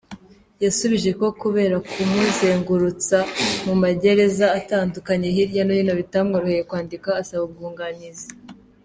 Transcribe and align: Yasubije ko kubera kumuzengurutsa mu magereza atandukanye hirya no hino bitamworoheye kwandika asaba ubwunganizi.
Yasubije 0.63 1.09
ko 1.19 1.27
kubera 1.41 1.75
kumuzengurutsa 1.91 3.17
mu 3.65 3.73
magereza 3.83 4.45
atandukanye 4.59 5.27
hirya 5.35 5.61
no 5.65 5.73
hino 5.77 5.93
bitamworoheye 5.99 6.61
kwandika 6.69 7.09
asaba 7.23 7.43
ubwunganizi. 7.49 8.29